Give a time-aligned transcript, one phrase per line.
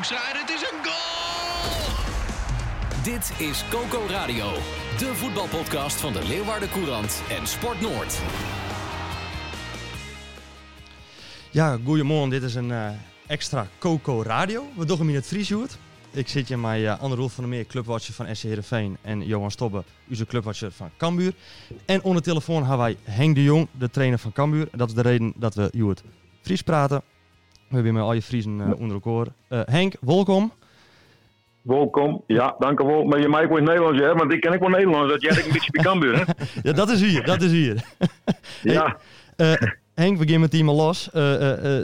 [0.00, 1.94] Hoekstra het is een goal!
[3.02, 4.52] Dit is Coco Radio,
[4.98, 8.20] de voetbalpodcast van de Leeuwarden Courant en Sport Noord.
[11.50, 12.30] Ja, goedemorgen.
[12.30, 12.90] Dit is een eh,
[13.26, 14.66] extra Coco Radio.
[14.76, 15.78] We doen hem in het Friesjoerd.
[16.10, 18.96] Ik zit hier met uh, Anne Roel van der Meer, clubwatcher van SC Heerenveen.
[19.02, 21.32] En Johan Stobbe, onze clubwatcher van Cambuur.
[21.84, 24.68] En onder de telefoon hebben wij Henk de Jong, de trainer van Cambuur.
[24.72, 26.02] Dat is de reden dat we het
[26.42, 27.02] Fries praten.
[27.70, 29.26] We hebben met al je Friesen uh, onder elkaar.
[29.48, 30.52] Uh, Henk, welkom.
[31.62, 32.22] Welkom.
[32.26, 33.04] Ja, dank u wel.
[33.04, 34.14] Maar je ook in Nederlands, hè?
[34.14, 35.12] Want ik ken ik wel Nederlands.
[35.12, 36.24] Dat jij een beetje bij Cambuur, hè?
[36.68, 37.24] ja, dat is hier.
[37.24, 37.84] Dat is hier.
[38.62, 38.96] ja.
[39.36, 39.52] Uh,
[39.94, 41.04] Henk, we gaan met team los.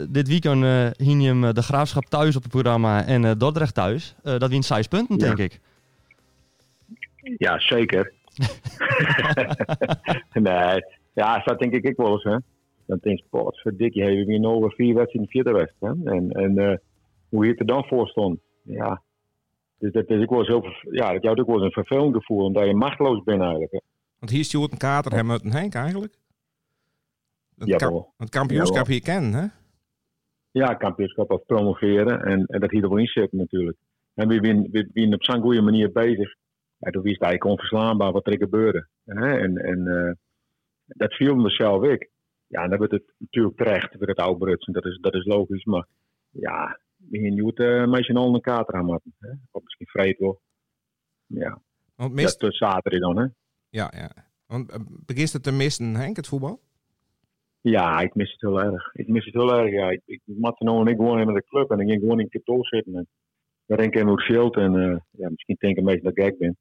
[0.09, 0.63] Dit weekend
[0.97, 4.15] hing je hem de Graafschap thuis op het programma en Dordrecht thuis.
[4.23, 5.25] Dat wint zes punten, Ja.
[5.25, 5.59] denk ik.
[7.37, 8.13] Ja, zeker.
[10.33, 10.83] nee.
[11.13, 12.37] Ja, dat denk ik ik wel eens, hè?
[12.87, 16.05] Dan denk ik, wat verdikkie, hebben we weer over vier wedstrijden in de vierde wedstrijd.
[16.05, 16.77] En, en uh,
[17.29, 18.39] hoe je het er dan voor stond.
[18.63, 19.01] Ja.
[19.79, 22.65] Dus dat is ook wel zo, ja, dat houdt ook wel een vervelend gevoel, omdat
[22.65, 23.71] je machteloos bent eigenlijk.
[23.71, 23.79] Hè?
[24.19, 26.13] Want hier stuurt een kater hem uit een Henk eigenlijk.
[27.57, 29.45] Het, Ja, ka- het kampioenschap hier kennen, hè?
[30.51, 32.21] Ja, kampioenschap of promoveren.
[32.25, 33.77] En, en dat hier er wel in zit natuurlijk.
[34.13, 36.35] En we zijn we, we op zo'n goede manier bezig.
[36.77, 38.87] Ja, toen wist hij onverslaanbaar wat er gebeurde.
[39.05, 39.37] Hè?
[39.37, 40.11] En, en eh,
[40.85, 42.09] dat viel me zelf ik.
[42.47, 44.73] Ja, dan wordt het natuurlijk terecht voor het oude Brutsen.
[44.73, 45.63] Dat is, dat is logisch.
[45.63, 45.87] Maar
[46.29, 49.15] ja, nu het uh, met z'n allen een kater aan maken.
[49.19, 49.29] Hè?
[49.51, 50.41] Of misschien vreed wel.
[51.25, 51.61] Ja,
[51.95, 53.25] Want mist, dat is zaterdag dan, hè?
[53.69, 54.11] ja, ja.
[54.45, 56.59] Want uh, begint het te missen, Henk, het voetbal?
[57.61, 58.93] Ja, ik mis het heel erg.
[58.93, 59.89] Ik mis het heel erg, ja.
[59.89, 62.95] Ik, ik en ik gewoon in de club en ik ging gewoon in Kiptol zitten.
[62.95, 63.07] En
[63.65, 66.23] daar denk ik het scheelt en uh, ja, misschien denk ik een beetje dat ik
[66.23, 66.57] gek ben.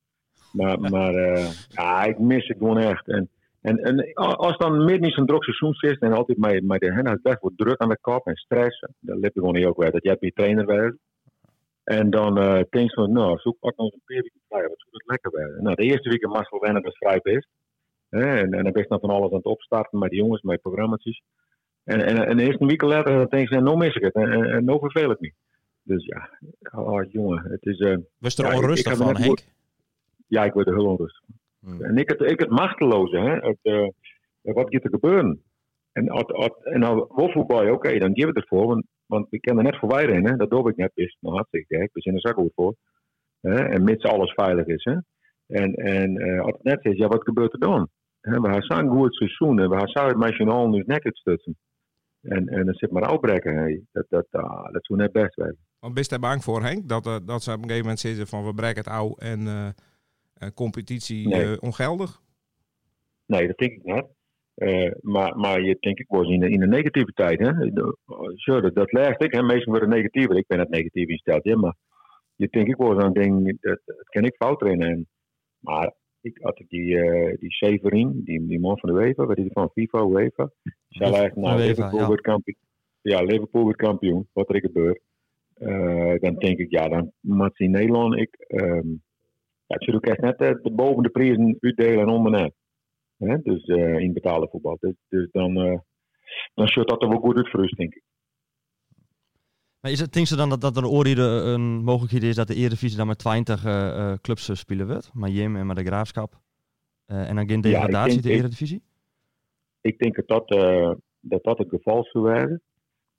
[0.53, 3.09] Maar, maar uh, ja, ik mis het gewoon echt.
[3.09, 3.31] En,
[3.67, 6.93] en, en als dan midden in zo'n druk seizoen zit en altijd met, met de
[6.93, 9.83] hen best wordt druk aan de kop en stress, dan ligt er gewoon niet ook
[9.83, 10.97] weer dat jij bij je trainer bent.
[11.85, 14.79] En dan uh, denk je van, nou, zoek pak nog een paar weken vrij, wat
[14.79, 15.63] zou het lekker werden.
[15.63, 17.49] Nou, de eerste week in Marcel wennen dat vrij is.
[18.09, 20.43] Hè, En, en dan ben je dan van alles aan het opstarten met de jongens,
[20.43, 21.23] met programma's.
[21.85, 24.15] En, en, en eerst een week later dan denk je, nou mis ik het.
[24.15, 25.33] En, en, en nou verveel ik me.
[25.83, 26.31] Dus ja,
[26.81, 27.79] oh jongen, het is...
[27.79, 29.45] Uh, Was er ja, onrustig ik- ik van, Henk?
[30.27, 31.25] ja, ik word er heel onrustig.
[31.67, 31.83] Hmm.
[31.83, 33.35] En ik het, ik het machteloze, hè.
[33.35, 33.89] Het, uh,
[34.41, 35.43] wat gaat er gebeuren?
[35.93, 37.07] En, als, als, en nou,
[37.71, 38.67] oké, dan geef ik het voor.
[38.67, 40.39] Want, want kan er net voorbij rennen.
[40.39, 41.17] Dat doe ik net best.
[41.21, 41.91] Nou, hartstikke gek.
[41.93, 42.75] We zijn er zo goed voor.
[43.41, 43.55] Hè?
[43.55, 44.85] En mits alles veilig is.
[44.85, 44.97] Hè?
[45.47, 47.89] En, en uh, als het net is, ja, wat gebeurt er dan?
[48.21, 48.41] Hè?
[48.41, 49.61] We hebben zo'n goed seizoen.
[49.61, 51.57] En we hebben zo het nationaal nu nek uitstutsen.
[52.23, 53.57] En, en dan zit maar uitbrekken.
[53.57, 53.81] Hè?
[53.93, 55.57] Dat, dat, uh, dat zou net best zijn.
[55.79, 56.89] Want ben je daar bang voor, Henk?
[56.89, 59.41] Dat, uh, dat ze op een gegeven moment zeggen van we breken het ouw en
[59.41, 59.69] uh,
[60.55, 61.61] competitie Nee.
[61.61, 62.23] ongeldig?
[63.27, 64.07] Nee, dat denk ik net.
[64.57, 67.39] Uh, maar, maar je denk ik wel eens in de, in de negativiteit.
[67.39, 67.53] Hè?
[67.53, 67.97] De,
[68.35, 69.33] zo, dat, dat ik.
[69.33, 69.43] Hè?
[69.43, 70.37] Meestal worden negatiever.
[70.37, 71.45] Ik ben het negatief ingesteld.
[71.45, 71.75] Ja, maar
[72.35, 73.61] je denk ik wel eens aan ding.
[73.61, 74.89] Dat, dat kan ik fout trainen.
[74.89, 75.09] En,
[75.59, 79.43] maar ik had die, uh, die Severin, die, die man van de UEFA, wat is
[79.43, 80.51] die van FIFA, UEFA.
[80.89, 82.07] Zal eigenlijk naar Liverpool ja.
[82.07, 82.59] wordt kampioen.
[83.01, 84.29] Ja, Liverpool wordt kampioen.
[84.33, 85.01] Wat er gebeurt.
[85.59, 88.17] Uh, dan denk ik, ja, dan moet ze in Nederland.
[88.17, 89.03] Ik, um,
[89.67, 92.55] ja, zou ook echt net de, de boven de prijzen uitdelen en om en net.
[93.17, 93.43] Hè?
[93.43, 94.77] Dus uh, in betaalde voetbal.
[94.81, 95.79] Dus, dus dan, uh,
[96.55, 98.03] dan zult dat er wel goed uit voor ons, denk ik.
[99.81, 102.55] Maar is het, denk je dan dat, dat er ooit een mogelijkheid is dat de
[102.55, 105.11] Eredivisie dan met 20 uh, clubs spelen wordt?
[105.15, 106.41] Maar Jim en met de Graafschap.
[107.07, 108.83] Uh, en dan geen degradatie ja, de Eredivisie?
[109.81, 112.61] Ik, ik denk dat dat, uh, dat dat het geval zou zijn.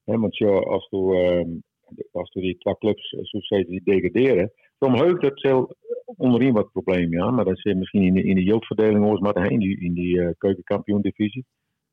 [0.03, 0.97] Hè, want ja, als je
[1.45, 1.63] um,
[2.11, 4.51] als die twee clubs, zo steeds die degraderen.
[4.79, 5.75] Van Heug dat zal
[6.15, 7.31] onderin wat probleem, ja.
[7.31, 10.17] Maar dat zit misschien in de, in de yieldverdeling ons maar heen, die, in die
[10.17, 11.45] uh, keukenkampioen-divisie.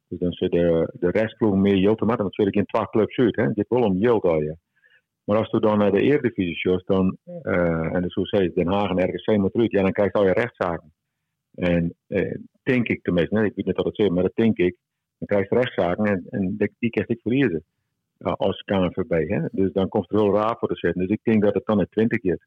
[0.09, 2.27] Dus dan zit de, de restploeg meer yield te maken.
[2.27, 3.43] Ik in twee clubs uit, hè.
[3.43, 4.57] Je wel om yield al.
[5.25, 8.91] Maar als je dan naar de Eredivisie shows, dan, uh, en zo zei Den Haag
[8.91, 10.93] en RGC moet terug, ja, dan krijg je al je rechtszaken.
[11.55, 14.57] En uh, denk ik tenminste, hè, ik weet niet wat het zegt, maar dat denk
[14.57, 14.77] ik.
[15.19, 17.65] Dan krijg je rechtszaken en, en die, die krijg ik verliezen
[18.19, 19.29] als KNVB.
[19.29, 19.41] Hè?
[19.53, 21.01] Dus dan komt het heel raar voor te zitten.
[21.01, 22.47] Dus ik denk dat het dan in 20 is.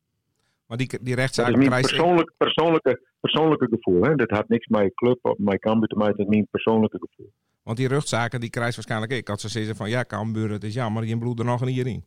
[0.67, 4.01] Maar die, die Dat rechtszaak is mijn persoonlijk, persoonlijke, persoonlijke gevoel.
[4.03, 4.15] Hè?
[4.15, 6.17] Dat had niks met je club of met Cambuur te maken.
[6.17, 7.31] Dat is mijn persoonlijke gevoel.
[7.63, 9.29] Want die rechtszaken die krijgt waarschijnlijk ik.
[9.29, 12.03] Als ze zeggen van ja, Cambuur, het is jammer, je bloed er nog een hierin.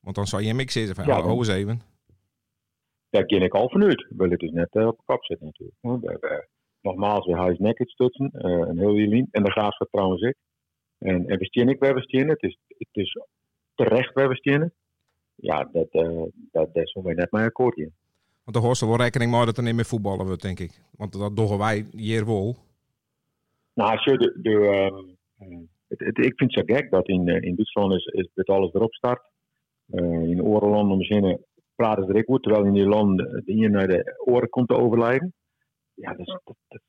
[0.00, 1.80] Want dan zou je hem ik zeggen van, Ja, dan- eens even.
[3.10, 4.06] Daar ken ik al vanuit.
[4.08, 5.78] Wil het dus net eh, op kop zetten natuurlijk.
[5.82, 6.48] We hebben
[6.80, 8.30] nogmaals weer Huis Naked stutsen.
[8.32, 9.28] eh, een heel lijn.
[9.30, 10.34] En de graafschap trouwens ik.
[10.98, 12.28] En, en we stien ik we stien.
[12.28, 13.18] Het is, het is
[13.74, 14.72] terecht we stien.
[15.34, 17.90] Ja, dat, eh dat, dat is voor mij net mijn akkoord hier.
[18.48, 20.80] Want de hoort wel rekening mee dat er niet meer voetballen wordt, denk ik.
[20.96, 22.56] Want dat doen wij hier wel.
[23.74, 24.68] Nou, de,
[25.38, 25.58] eh,
[25.88, 28.94] het- ik vind het zo gek dat in, eh, in Duitsland is, dat alles erop
[28.94, 29.30] start.
[29.90, 33.70] Eh, in andere landen misschien praten ze er ook terwijl in die landen de hier
[33.70, 35.34] naar de oren komt te overlijden.
[35.94, 36.42] Ja, dat,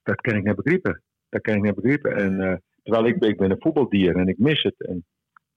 [0.04, 1.04] dat, kan ik niet begrijpen.
[1.30, 2.16] Dat kan ik niet begrijpen.
[2.16, 4.86] En, eh, terwijl ik, ik ben een voetbaldier en ik mis het.
[4.88, 5.06] En,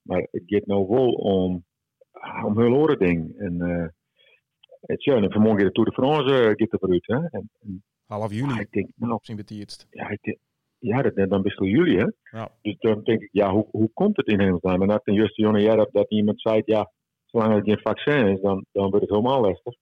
[0.02, 1.64] maar het gaat nou wel om,
[2.44, 3.38] om heel oren ding.
[3.38, 3.88] En eh,
[4.86, 7.06] het, en vanmorgen de Tour de France eh, gaat er vooruit.
[7.06, 7.16] Hè?
[7.16, 9.86] En, en, Half juli ah, ik denk, nou, op zijn betiertst.
[9.90, 10.38] ja, ik denk-
[10.78, 12.06] ja dat, dan best wel jullie, hè?
[12.38, 12.50] Ja.
[12.62, 14.82] Dus dan denk ik, ja, hoe, hoe komt het in hemelsnaam?
[14.82, 16.90] En dat ten juiste jonge jaar dat, iemand zei, ja,
[17.24, 19.74] zolang er geen vaccin is, dan, dan wordt het helemaal lastig.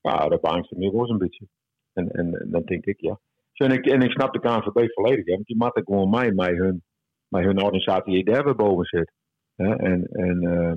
[0.00, 1.46] Ja, dat beangst me wel een beetje.
[1.92, 3.20] En, en, en dan denk ik, ja.
[3.52, 6.32] Zo, en, ik, en ik snap de KNVB volledig, hè, want die matten gewoon mij,
[6.32, 6.82] mij hun,
[7.28, 9.12] mij hun organisatie die daar weer boven zit.
[9.54, 9.76] Hè?
[9.76, 10.72] En, en, eh,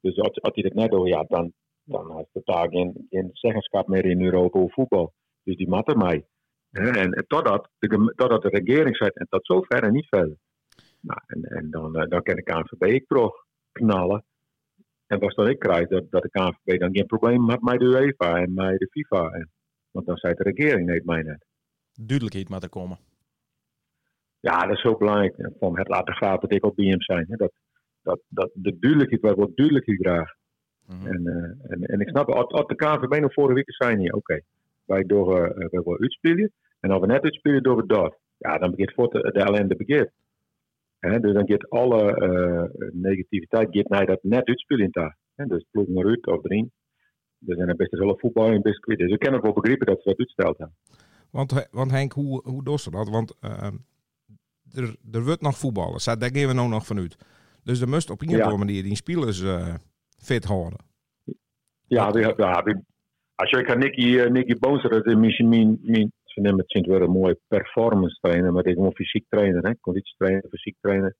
[0.00, 1.52] dus als, als hij dat net doet, ja, dan,
[1.88, 5.12] dan heeft het daar geen, geen zeggenschap meer in Europa over voetbal.
[5.42, 6.26] Dus die matten mij.
[6.70, 10.36] En, totdat, de, totdat de regering zegt, en tot zover en niet verder.
[11.00, 13.32] Nou, en, en dan, eh, dan kan de KNVB terug
[13.72, 14.24] knallen.
[15.06, 17.84] En wat dan ik krijg, dat, dat de KNVB dan geen probleem had met de
[17.84, 19.30] UEFA en met de FIFA.
[19.30, 19.50] En,
[19.90, 21.46] want dan zei de regering, nee, mij net.
[21.92, 22.98] Duidelijkheid moet er komen.
[24.40, 25.50] Ja, dat is zo belangrijk.
[25.58, 27.26] Van het laten gaan dat ik op hem zijn.
[27.28, 27.36] Hè.
[27.36, 27.52] Dat,
[28.02, 30.36] dat, dat, de duidelijkheid, wij wordt duidelijkheid graag.
[30.88, 31.06] Mhm.
[31.06, 34.40] En, eh, en, en ik snap, als, de KNVB nog vorige week zijn hier, oké.
[34.84, 36.52] Wij door, eh, wij willen uitspelen.
[36.80, 38.18] En als we net uitspelen, doen we dat.
[38.38, 40.10] Ja, dan begint voort de, de ellende begint.
[41.00, 45.16] Dus dan gaat alle eh, negativiteit gaat naar dat net uitspelen daar.
[45.34, 46.70] Hè, dus ploeg uit of erin.
[47.46, 48.98] Er zijn best wel voetbal in best kwijt.
[48.98, 50.76] Dus ik kan ook wel begrijpen dat ze dat uitsteld hebben.
[51.30, 53.08] Want, want Henk, hoe, hoe doet ze dat?
[53.08, 53.70] Want eh,
[54.72, 56.00] er, er wordt nog voetballen.
[56.00, 57.16] Zo, Daar gaan we nou nog vanuit.
[57.64, 58.42] Dus er moest op een of Ja.
[58.42, 59.74] andere manier die spelers eh,
[60.18, 60.78] fit houden.
[61.86, 62.82] Ja, we, ja we,
[63.34, 66.86] als je kan Nicky, uh, Nicky Boonser, dat is misschien mijn, mijn, ze nemen het
[66.86, 69.72] weer een mooie performance trainer, maar dit is gewoon fysiek trainer, hè?
[69.80, 71.14] conditietrainer, fysiek trainer,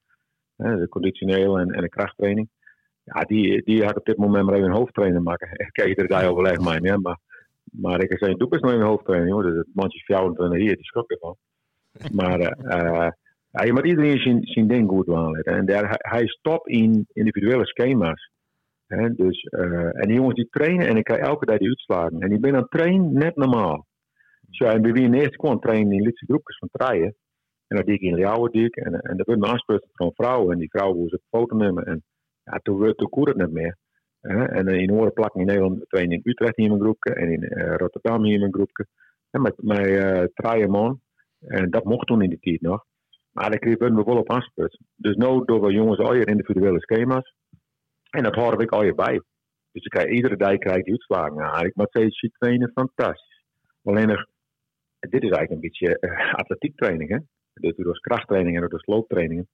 [0.57, 0.77] hè?
[0.77, 2.49] de conditioneel en, en de krachttraining.
[3.03, 5.51] Ja, die, die had op dit moment maar even een hoofdtrainer maken.
[5.53, 7.19] Ik kijk iedere dag overleg met hem, ja, maar,
[7.71, 9.43] maar ik zei, doe best nog even een hoofdtrainer, hoor.
[9.43, 11.37] Dus het mandje fjouwend trainer hier, die schrok ervan.
[12.13, 13.11] Maar eh, eh,
[13.51, 15.53] ja, je moet iedereen zijn, zijn ding goed aanleggen.
[15.53, 18.31] En daar, hij, hij is top in individuele schema's.
[18.89, 22.21] Dus, eh, en die jongens die trainen en ik krijg elke dag die uitslagen.
[22.21, 23.87] En die ben aan het trainen net normaal.
[24.51, 27.17] Zo, en bij wie in kwam trainen in lichte groepjes van draaien.
[27.67, 28.77] En dan deed ik in Leeuwen dik.
[28.77, 29.47] En, en dat werd me
[29.93, 30.53] van vrouwen.
[30.53, 31.85] En die vrouwen moesten een foto nemen.
[31.85, 32.03] En
[32.43, 32.95] ja, toen toen
[33.29, 33.77] het niet meer.
[34.21, 37.15] En in Oren plakken in Nederland trainen in Utrecht in mijn groepje.
[37.15, 38.87] En in eh, Rotterdam in mijn groepje.
[39.31, 41.01] En met met uh, draaien man.
[41.41, 42.85] En dat mocht toen in die tijd nog.
[43.31, 44.79] Maar daar kregen we wel op aanspreekt.
[44.97, 47.35] Dus nu we jongens al je individuele schema's.
[48.11, 49.23] En dat hoor ik al je bij.
[49.73, 51.37] Dus ik iedere dag krijg je uitslagen.
[51.37, 53.45] Ja, ik steeds je trainen, fantastisch.
[53.85, 54.27] Alleen
[55.01, 57.11] dit is eigenlijk een beetje uh, atletiektraining.
[57.11, 57.19] Hè?
[57.53, 59.49] Dus door krachttrainingen en door looptrainingen.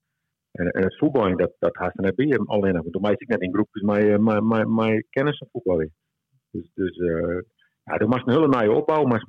[0.53, 2.49] En, en het voetballen, dat, dat haast net bij hem.
[2.49, 5.93] Alleen nog, mij zit ik net in groepjes met, met, met, met kennis van voetballen.
[6.51, 7.41] Dus, dus uh,
[7.85, 9.25] ja, er moest een hele nieuwe opbouw, maar.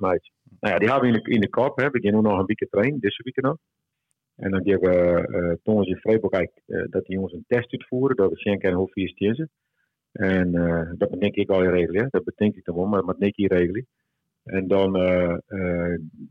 [0.60, 1.78] Nou ja, die hebben we in de, in de kop.
[1.78, 1.90] Hè.
[1.90, 3.56] We nog een week trainen, deze week nog.
[4.36, 8.16] En dan geven we uh, in Freiburg uh, dat die jongens een test uitvoeren.
[8.16, 9.50] Dat we kunnen hoe vier stiezen.
[10.12, 10.52] En
[10.98, 12.02] dat moet denk ik al regelen.
[12.02, 12.06] Hè?
[12.10, 13.86] Dat betekent ik dan wel, maar dat moet ik regelen.
[14.44, 15.34] En dan uh,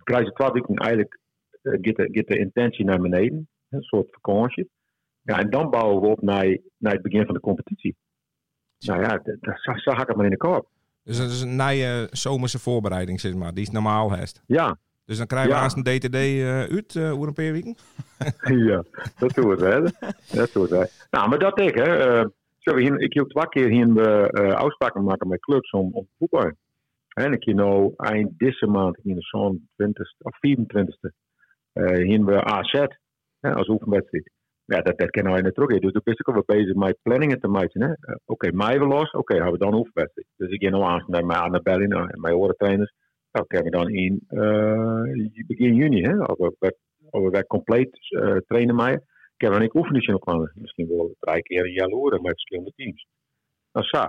[0.03, 1.19] krijgen ze twee weken eigenlijk
[1.65, 3.47] gaat de, de intentie naar beneden.
[3.69, 4.69] Een soort vakantie.
[5.21, 7.95] Ja, en dan bouwen we op naar, naar het begin van de competitie.
[8.77, 10.67] Nou ja, dat, dat, zo hak ik maar in de kop.
[11.03, 13.53] Dus dat is een nieuwe zomerse voorbereiding, zeg maar.
[13.53, 14.43] Die is normaal hest.
[14.47, 15.61] Ja, dus dan krijgen we ja.
[15.61, 16.15] aan een DTD
[16.71, 17.75] uit uh, over een paar weken?
[18.69, 18.83] ja,
[19.17, 19.81] dat doen we wel.
[20.33, 20.87] Dat doen we wel.
[21.09, 22.23] Nou, maar dat ik, hè.
[22.65, 26.51] Zo, ik heb twee keer hier uh, afspraken maken met clubs om, om voetbal.
[27.15, 31.11] En ik hier nou eind deze maand, in de zo'n 20 of 24e,
[31.73, 32.85] uh, hier we AZ
[33.39, 34.29] hè, als oefenwedstrijd.
[34.65, 35.79] Ja, dat, dat kennen wij net terug.
[35.79, 37.97] Dus toen ben ik al bezig met planningen te maken.
[38.01, 39.07] Oké, okay, mei we los.
[39.07, 40.27] Oké, okay, hebben we dan oefenwedstrijd.
[40.37, 42.93] Dus ik ga nou aan naar mijn Annabelle en mijn orentrainers.
[43.35, 46.77] Dat kunnen we dan in uh, begin juni, hè, of we,
[47.11, 48.93] we weer compleet uh, trainen mee.
[49.35, 50.51] Ik heb dan ik oefeningen nog aan.
[50.53, 53.07] Misschien wel drie keer een jaar horen met verschillende teams.
[53.71, 54.05] Dat is zo.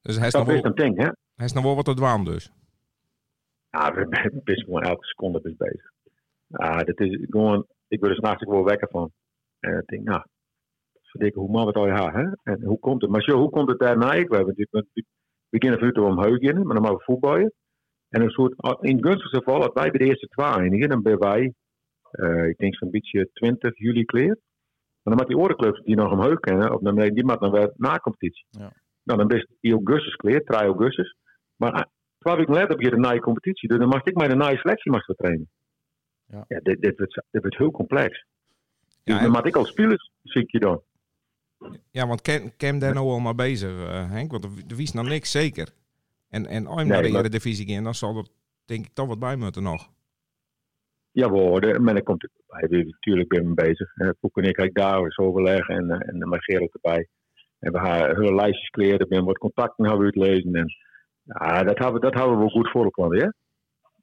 [0.00, 1.08] Dus hij is, dat nog is wel, een ding, hè?
[1.34, 2.52] hij is nog wel wat te dwaan dus.
[3.70, 5.92] Ja, we zijn gewoon elke seconde dus bezig.
[6.46, 9.12] Ja, dat is gewoon, ik word er s'nachts wel wekker van.
[9.60, 10.24] En ik denk, nou,
[11.00, 12.52] Ze denken, hoe mag het al ja, hè?
[12.52, 13.10] En hoe komt het?
[13.10, 14.12] Maar zo, hoe komt het daarna?
[14.12, 15.04] Ik, we hebben we
[15.48, 17.52] beginnen vanuit omhoog in, maar dan mogen we voetballen.
[18.08, 21.02] En een soort, in het gunstigste geval, als wij bij de eerste twee eindigen, dan
[21.02, 21.54] ben wij,
[22.10, 24.38] eh, ik denk zo'n beetje 20 juli kleer.
[25.02, 27.72] Maar dan met die orenclubs die nog omhoog kennen, of dan, die maakt dan weer
[27.76, 28.46] na competitie.
[28.50, 28.72] Ja.
[29.02, 31.16] Nou, dan je in augustus kleer, 3 augustus.
[31.56, 31.84] Maar ah,
[32.18, 33.68] twee weken later begint de nieuwe competitie.
[33.68, 35.50] Dus dan mag ik mij de nieuwe selectie mag trainen.
[36.26, 36.44] Ja.
[36.48, 38.24] Ja, dit, dit, wordt, dit wordt heel complex.
[38.88, 40.82] Dus Ja, dan en- mag ik al spelers, zie ik je dan.
[41.90, 42.22] Ja, want
[42.56, 44.30] Kem daar nou al maar bezig, eh, Henk.
[44.30, 45.68] Want er, er wist nog niks zeker.
[46.34, 48.26] En, en als je naar de maar- Eredivisie gaan, dan zal er
[48.64, 49.88] denk ik toch wat bij moeten nog.
[51.10, 52.68] Jawel, de, maar dan komt het bij.
[52.68, 53.94] We- Natuurlijk ben ik mee bezig.
[53.94, 54.14] Hè.
[54.14, 57.08] Poek en ik ga daar eens overleggen en, eh, en met Gerald erbij.
[57.58, 60.54] En we gaan hele lijstjes kleren, er ben wat contacten gaan we uitlezen.
[60.54, 60.66] En,
[61.22, 63.34] ja, dat hebben, dat hebben we wel goed voor elkaar, ja.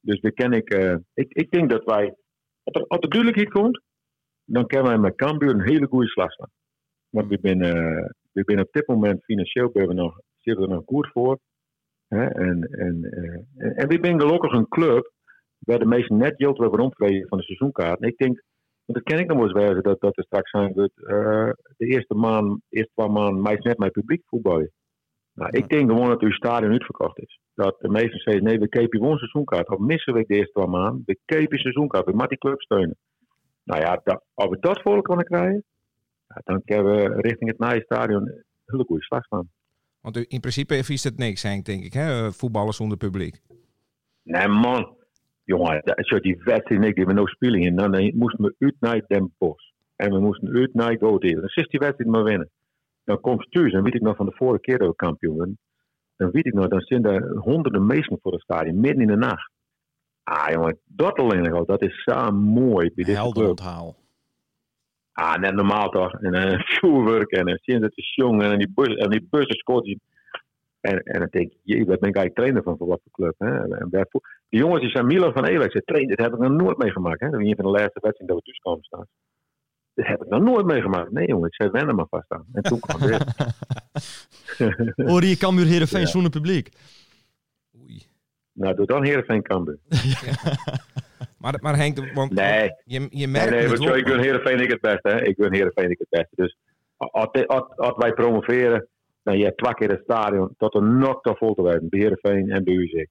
[0.01, 2.15] Dus we ken ik, eh, ik, ik denk dat wij,
[2.63, 3.81] als er, als er duidelijkheid komt,
[4.45, 6.51] dan kunnen wij met Cambuur een hele goede slag staan.
[7.09, 10.75] Want we zijn, eh, we zijn op dit moment financieel we nog, zitten we er
[10.75, 11.39] nog goed voor.
[12.15, 12.25] Hè?
[12.25, 15.11] En, en, eh, en, en we zijn gelukkig een club
[15.59, 18.01] waar de meeste net geld hebben rondvreden van de seizoenkaart.
[18.01, 18.43] En ik denk,
[18.85, 21.49] want dat ken ik nog wel eens wijzen, dat, dat er straks zijn dat eh,
[21.77, 24.71] de eerste maand, eerste paar maanden, meest net met publiek voetballen.
[25.33, 27.39] Nou, ik denk gewoon dat uw stadion uitverkocht is.
[27.53, 29.69] Dat de meesten zeggen, nee, we kepen gewoon seizoenkaart.
[29.69, 32.05] Of missen we de eerste paar maanden, we kepen seizoenkaart.
[32.05, 32.97] We moeten die club steunen.
[33.63, 35.63] Nou ja, dat, als we dat voor kunnen krijgen,
[36.43, 39.49] dan kunnen we richting het nieuwe stadion een hele goede slag staan.
[40.01, 41.93] Want in principe is het niks, Henk, denk ik.
[41.93, 42.31] Hè?
[42.31, 43.41] Voetballen zonder publiek.
[44.24, 44.96] Nee, man.
[45.43, 47.62] Jongen, dat- zo die wedstrijd die we nou spelen.
[47.62, 49.70] En dan eh, moesten we uit naar Den Bosch.
[49.96, 51.36] En we moesten uit naar Goederen.
[51.36, 52.50] Dan is die wedstrijd maar winnen.
[53.03, 53.74] Dan komt het thuis.
[53.74, 55.60] En weet ik nog van de vorige keer dat we kampioen werden.
[56.15, 58.79] Dan weet ik nog, dan zijn er honderden mensen voor het stadion.
[58.79, 59.51] Midden in de nacht.
[60.24, 61.65] Ah, jongen, dat alleen al.
[61.65, 63.50] Dat is zo mooi bij Helder club.
[63.50, 63.96] onthaal.
[65.21, 66.13] Ah, net normaal toch.
[66.21, 69.85] En uh, vuurwerk en zien dat is jong en die, bus, en die bussen scoort.
[70.79, 73.11] En, en dan denk ik, jee, wat ben ik eigenlijk trainer van voor wat voor
[73.11, 73.35] club.
[73.37, 73.77] Hè?
[73.77, 73.89] En
[74.49, 77.19] die jongens die zijn Milan van Ewijk, ze trainen, dat heb ik nog nooit meegemaakt.
[77.19, 77.29] Hè?
[77.29, 79.05] Dat is een van de laatste wedstrijden dat we thuis komen staan.
[79.93, 81.11] Dat heb ik nog nooit meegemaakt.
[81.11, 82.45] Nee jongen, ik zei wennen maar vast aan.
[82.53, 83.23] En toen kwam dit.
[85.09, 86.07] Hoor je Cambuur Heerenveen Ja.
[86.07, 86.69] zonder publiek?
[87.81, 88.01] Oei.
[88.53, 89.77] nou, doe dan Heerenveen Cambuur.
[91.41, 92.69] Maar, maar Henk, want Nee.
[92.86, 93.88] je, je Nee, merkt nee, het want wel.
[93.93, 95.10] zo, ik Heerenveen ik het beste.
[95.10, 95.21] Hè?
[95.24, 96.29] Ik gun Heerenveen ik het beste.
[96.36, 96.57] Dus
[96.98, 98.88] als, wij promoveren,
[99.24, 101.89] dan je hebt twee keer het stadion tot er nog te vol te werden.
[101.89, 103.07] Bij Heerenveen en bij.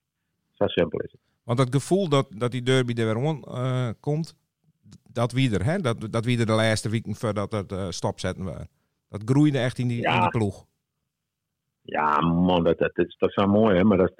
[0.53, 1.21] Zo simpel is het.
[1.43, 4.35] Want het gevoel dat, dat die derby er weer rond eh, komt,
[5.13, 5.77] dat wie er, hè?
[5.77, 8.67] Dat, dat wie er de laatste weken voordat het eh stopzetten waren.
[9.09, 10.13] Dat groeide echt in die, Ja.
[10.15, 10.65] in die ploeg.
[11.81, 13.83] Ja, man, dat, dat, is, dat is zo mooi, hè?
[13.83, 14.13] Maar dat,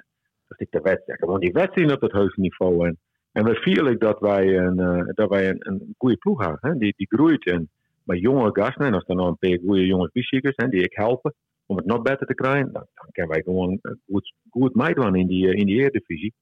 [0.48, 1.18] dat is de wedstrijd.
[1.18, 2.86] Gewoon die wedstrijd op het hoogste niveau.
[2.86, 2.98] En,
[3.32, 6.58] en we vieren dat wij een, eh, dat wij een, een goede ploeg hebben.
[6.60, 6.76] Hè?
[6.78, 7.46] Die, die groeit.
[7.46, 7.70] En
[8.04, 10.94] met jonge gasten, en als er nog een paar goede jongens biziekers zijn die ik
[10.96, 11.34] helpen
[11.66, 15.26] om het nog beter te krijgen, dan, dan kunnen wij gewoon goed, goed meedoen in
[15.26, 16.34] die, eh, in die Eredivisie.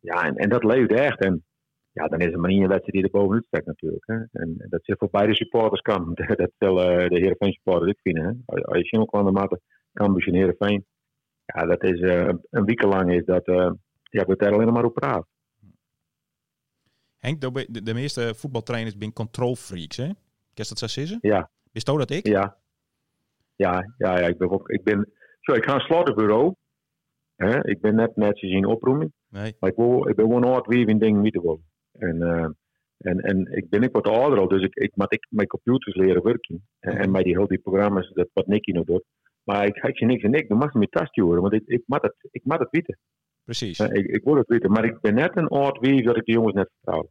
[0.00, 1.20] Ja, en, en dat leeft echt.
[1.20, 1.44] En
[1.92, 4.06] ja, dan is er maar één wedstrijd die er bovenuit steekt natuurlijk.
[4.06, 4.14] Hè?
[4.32, 6.14] En, dat zit voor beide supporters kan.
[6.36, 8.24] Dat zullen eh, de Heerenveen supporters ook vinden.
[8.24, 8.30] Hè?
[8.64, 9.60] Als- je single kwam de mate,
[9.92, 10.84] Cambuur en Heerenveen.
[11.44, 13.70] Ja, dat is een- week lang is dat, eh
[14.02, 15.26] ja, we daar alleen maar op praten.
[17.18, 20.04] Henk, de, de, meeste voetbaltrainers zijn control freaks, hè?
[20.04, 21.18] Je dat zo zeggen?
[21.20, 21.50] Ja.
[21.72, 22.26] Is dat dat ik?
[22.26, 22.56] Ja.
[23.56, 26.54] Ja, ja, ja, ik ben ook, ik ben, zo, ik ga een slottenbureau.
[27.36, 27.68] Hè?
[27.68, 29.12] Ik ben net net zien oproeming.
[29.28, 29.56] Nee.
[29.60, 31.64] Maar ik, wil, ik ben gewoon hard wie in dingen te worden.
[31.92, 32.48] En, eh,
[32.98, 35.96] en, en ik ben ik wat ouder al, dus ik, ik moet ik mijn computers
[35.96, 36.68] leren werken.
[36.78, 39.04] En, en met die heel die programma's, dat wat Nicky nog doet.
[39.42, 41.82] Maar ik ga je niks en niks, dan mag je tastje horen, want ik, ik
[41.86, 42.98] het, ik moet het weten.
[43.48, 43.78] Precies.
[43.78, 46.24] Eh, ik, ik wil het weten, maar ik ben net een oud wie dat ik
[46.24, 47.02] de jongens net vertrouw.
[47.02, 47.08] Ik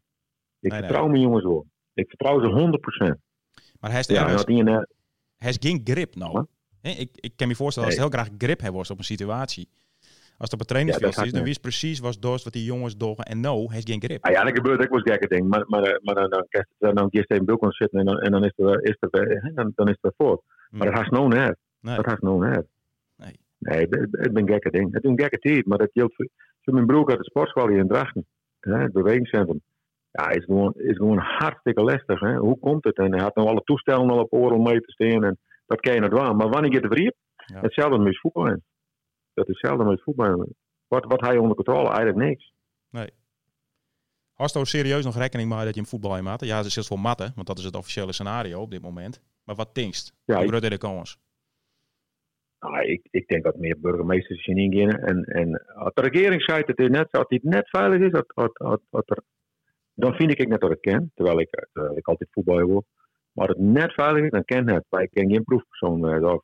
[0.59, 0.79] Nee, nee.
[0.79, 1.65] vertrouw mijn jongens wel.
[1.93, 3.19] Ik vertrouw ze 100%.
[3.79, 4.81] Maar hij is, Ja, hij is, dat eh,
[5.37, 6.45] hij is geen grip nou.
[6.81, 8.07] Hè, ik, ik kan me voorstellen als Nee.
[8.07, 9.69] hij heel graag grip heeft op een situatie.
[10.37, 12.53] Als het op een trainingsveld Ja, dat is, gaat dan wist precies wat dorst wat
[12.53, 13.15] die jongens doen.
[13.15, 14.23] En nou, hij is geen grip.
[14.25, 15.47] Ah ja, dat gebeurt ook wel eens gekke dingen.
[15.47, 16.45] Maar, maar, eh, maar dan, dan,
[16.77, 19.71] dan, dan hij in Bulkon zitten en dan, en dan is er, is er, dan,
[19.75, 20.43] dan is er voor.
[20.69, 21.57] Maar dat haast nou net.
[21.79, 21.95] Nee.
[21.95, 22.65] Dat haast nou net.
[23.59, 23.87] Nee.
[23.87, 24.93] Nee, het is een gekke ding.
[24.93, 26.27] Het is een gekke tijd, maar dat geldt voor...
[26.63, 28.25] Mijn broer uit de sportschool hier in Drachten.
[28.59, 29.61] Hè, het bewegingscentrum.
[30.11, 32.19] Ja, is gewoon, is gewoon hartstikke lastig.
[32.19, 32.35] Hè.
[32.37, 32.97] Hoe komt het?
[32.97, 35.23] En hij had nou alle toestellen al op oren mee te staan.
[35.23, 36.33] En dat kan je nog wel.
[36.33, 37.61] Maar wanneer je het verriep, Ja.
[37.61, 38.45] hetzelfde met voetbal.
[39.33, 40.47] Dat is hetzelfde met voetbal.
[40.87, 41.87] Wat, wat hij onder controle?
[41.89, 42.51] Eigenlijk niks.
[44.33, 46.45] Hast je serieus nog rekening mee dat je een voetbal in maat?
[46.45, 49.21] Ja, ze is wel matten, want dat is het officiële scenario op dit moment.
[49.43, 50.13] Maar wat denkst?
[50.25, 51.17] Ja, ik- de kans.
[52.59, 54.99] Nou, ik, ik denk dat meer burgemeesters zien ingaan.
[54.99, 58.51] En, en als de regering dat het net, als het net veilig is, dat, dat,
[58.57, 59.23] dat, dat er,
[59.93, 61.11] dan vind ik net dat ik ken.
[61.15, 62.85] Terwijl ik, terwijl ik altijd voetbal wil.
[63.31, 64.85] Maar het net veilig is, dan ken het.
[64.89, 66.33] Wij kennen geen proefpersoon werden.
[66.33, 66.43] Of,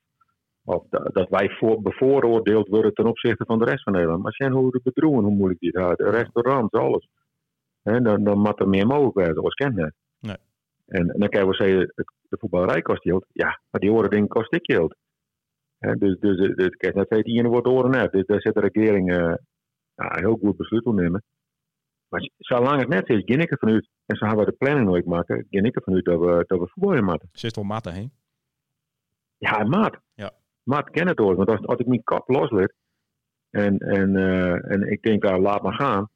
[0.63, 4.23] of da- dat wij voor, bevooroordeeld worden ten opzichte van de rest van Nederland.
[4.23, 5.99] Maar zijn hoe de bedroegen, hoe moeilijk die het gaat.
[5.99, 7.07] Restaurants, alles.
[7.83, 9.43] Hè, dan, dan moet er meer mogelijk werden.
[9.43, 9.93] Dat ken het.
[10.19, 10.35] Nee.
[10.87, 13.25] En, en dan kan je wel zeggen, het- de voetballerij kost geld.
[13.31, 14.95] Ja, maar die oren dingen kost ik geld.
[15.91, 18.11] Dus dus, dus, dus ik kan net zeggen, die ene wordt oren net.
[18.11, 19.33] Dus daar zit de regering eh,
[19.95, 21.23] ja, heel goed besluit op nemen.
[22.09, 24.87] Maar zolang het net is, ging ik ervan uit, en zo hebben we de planning
[24.87, 27.29] nooit maken, ging ik ervan uit dat we, dat we voetbal in maken.
[27.31, 28.11] Zit wel matten heen.
[29.37, 29.97] Ja, maat.
[30.13, 30.31] Ja.
[30.63, 31.35] Maat ken het hoor.
[31.35, 32.73] Want als, als ik mijn kap loslaat
[33.49, 36.09] en, en, eh, en ik denk, ah, laat maar gaan.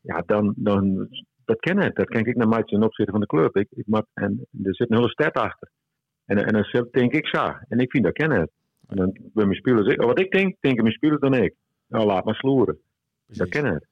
[0.00, 1.08] Ja, dan, dan
[1.44, 1.94] dat ken het.
[1.96, 3.56] Dat ken ik naar mij ten opzichte van de club.
[3.56, 5.70] Ik, ik maak, en er zit een hele stad achter.
[6.24, 7.52] En, en dan zit- denk ik zo.
[7.68, 8.50] En ik vind dat ken het.
[8.86, 11.54] En dan bij mijn spelers, wat ik denk, denken mijn spelers dan ik.
[11.86, 12.78] Nou, laat maar sloeren.
[13.26, 13.86] Dat ken het.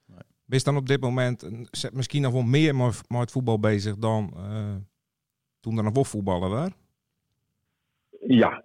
[0.45, 1.51] Wees dan op dit moment
[1.93, 2.75] misschien nog wel meer
[3.09, 4.75] met, voetbal bezig dan eh,
[5.61, 6.73] toen er nog wel voetballen waren?
[8.27, 8.65] Ja.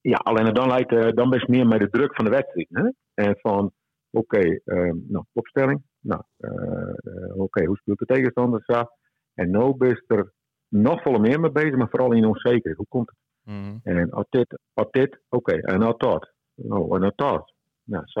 [0.00, 2.68] Ja, alleen dan, lijkt, eh, dan je meer met de druk van de wedstrijd.
[2.70, 2.90] Hè?
[3.14, 3.72] En van,
[4.10, 5.82] oké, eh, nou, opstelling.
[6.00, 8.88] Nou, eh, oké, hoe speelt de tegenstander?
[9.34, 10.32] En nu ben er
[10.68, 12.76] nog veel meer mee bezig, maar vooral in onzekerheid.
[12.76, 13.18] Hoe komt het?
[13.48, 13.76] Mhm.
[13.82, 16.32] En als dit, als dit, oké, en als dat.
[16.54, 17.52] Nou, en als dat.
[17.84, 18.20] Nou, zo.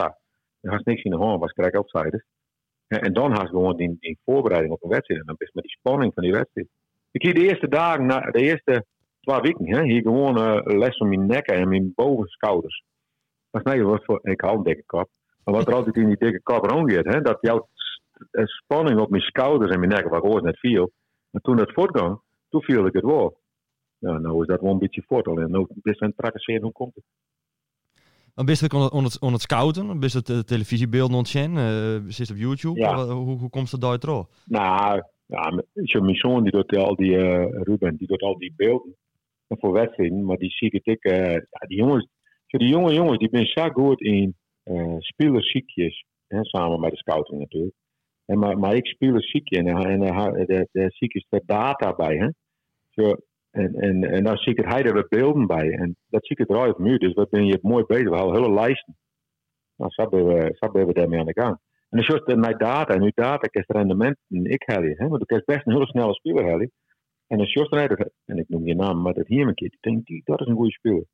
[0.60, 2.24] Dan had niks in de hand, was krijg outsiders.
[2.86, 5.20] En, en dan had je gewoon die, die voorbereiding op een wedstrijd.
[5.20, 6.68] En dan je met die spanning van die wedstrijd.
[7.10, 8.84] Ik hier de eerste dagen, na, de eerste
[9.20, 12.82] twee weken, hè, hier gewoon eh, les om mijn nekken en mijn bovenschouders.
[13.50, 15.08] Dat is wat voor, ik hou een dikke kop.
[15.44, 17.68] Maar wat er altijd in die dikke kop rondgaat, hè, dat jouw
[18.30, 20.92] eh, spanning op mijn schouders en mijn nekken, waar ik net viel.
[21.30, 23.38] En toen dat voortgang, toen viel ik het wel.
[23.98, 25.26] Ja, nou is dat wel een beetje voort.
[25.26, 27.04] Alleen nou best aan het tracesseren, hoe komt het?
[28.34, 32.36] Dan bist je on het, het scouten, bist het uh, televisiebeelden ontzien, uh, zit op
[32.36, 32.80] YouTube.
[32.80, 33.06] Ja.
[33.06, 34.26] Hoe, hoe, komt het daar terug?
[34.44, 35.62] Nou, ja,
[36.00, 38.96] mijn zoon die doet al die, eh, Ruben, die doet al die beelden
[39.48, 40.24] voor wedstrijden.
[40.24, 42.08] Maar die zie ik, ik eh, ja, die jongens,
[42.46, 46.04] zo die jonge jongens, die zijn zo goed in eh spelersziekjes.
[46.40, 47.74] Samen met de scouting natuurlijk.
[48.24, 51.94] En maar, maar ik speel een ziekje en, en, en de, de ziekjes er data
[51.94, 52.16] bij.
[52.16, 52.28] Hè?
[52.90, 53.16] Zo,
[53.50, 55.70] en, en, en daar zie ik het, hij er beelden bij.
[55.70, 56.98] En dat zie ik het eruit nu.
[56.98, 58.08] Dus wat ben je mooi bezig.
[58.08, 58.96] We hebben hele lijsten.
[59.76, 61.58] Nou, zo ben we, zo ben we daarmee aan de gang.
[61.88, 62.94] En dan is het naar data.
[62.94, 64.94] En nu data is het rendement ik heb je.
[64.96, 65.08] Hè?
[65.08, 66.70] Want ik heb best een hele snelle speler heb
[67.26, 69.76] En als Jos rijdt, en ik noem je naam, maar dat hier een keer.
[69.80, 71.04] Die, dat is een goede speler.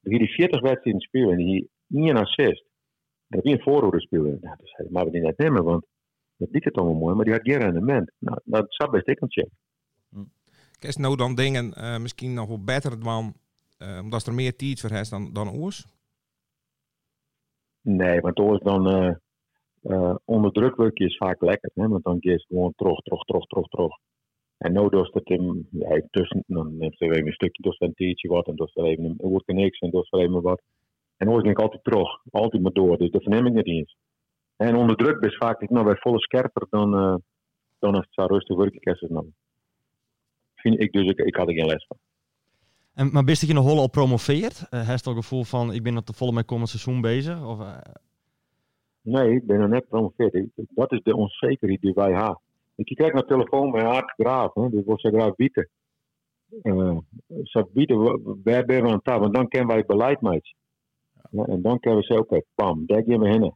[0.00, 2.64] Die die 40 wedstrijden spelen en hier 1 assist.
[3.26, 4.38] Dat is een voorhoede speler.
[4.40, 5.86] Nou, dus hij mag die net nemen, want
[6.36, 8.12] dat liep het allemaal mooi, maar die had geen rendement.
[8.18, 9.48] Nou, dat zou best ik een check.
[10.80, 13.34] Nou dan dingen uh, misschien nog wel beter dan,
[13.78, 15.86] uh, omdat er meer tijd voor heeft dan, dan oors?
[17.80, 19.14] Nee, want oors dan
[19.82, 21.70] uh, onder druk werken is vaak lekker.
[21.74, 21.88] Hè?
[21.88, 23.92] Want dan ga je gewoon terug, terug, terug, terug, terug.
[24.58, 27.94] En nu doet het hem, ja, tussen, dan neemt ze even een stukje, doet een
[27.94, 30.62] tientje wat, en doet ze even een woord niks, en doet ze even wat.
[31.16, 33.96] En ooit ging ik altijd terug, altijd maar door, dus dat verneem ik niet eens.
[34.56, 36.90] En onder druk is vaak nog weer volle scherper dan,
[37.78, 39.08] dan als het zo rustig werken is.
[39.08, 39.32] Nou.
[40.60, 41.96] Vind ik dus, ik, ik had er geen les van.
[42.94, 44.66] En, maar bist je in de Holle al promoveerd?
[44.70, 47.46] Uh, Heeft je al gevoel van, ik ben op de volle met komend seizoen bezig?
[47.46, 47.76] Of, uh...
[49.00, 50.44] Nee, ik ben nog net promoveerd.
[50.54, 52.40] Dat is de onzekerheid die wij hebben.
[52.74, 55.68] Ik krijg naar telefoon bij Aart Graaf, hè, dus wil ze graag bieden.
[56.62, 56.98] Uh,
[57.42, 57.98] ze bieden,
[58.42, 59.20] waar ben we aan tafel?
[59.20, 60.40] Want dan kennen wij beleid mee.
[61.30, 63.54] Ja, en dan kunnen we zeggen, oké, okay, pam, daar gaan we heen.